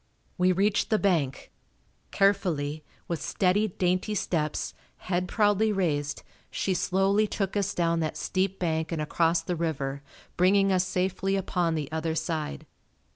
We 0.35 0.51
reached 0.51 0.89
the 0.89 0.97
bank. 0.97 1.51
Carefully, 2.09 2.83
with 3.07 3.21
steady, 3.21 3.67
dainty 3.67 4.15
steps, 4.15 4.73
head 4.97 5.27
proudly 5.27 5.71
raised, 5.71 6.23
she 6.49 6.73
slowly 6.73 7.27
took 7.27 7.55
us 7.55 7.75
down 7.75 7.99
that 7.99 8.17
steep 8.17 8.57
bank 8.57 8.91
and 8.91 8.99
across 8.99 9.43
the 9.43 9.55
river 9.55 10.01
bringing 10.37 10.71
us 10.71 10.87
safely 10.87 11.35
upon 11.35 11.75
the 11.75 11.87
other 11.91 12.15
side. 12.15 12.65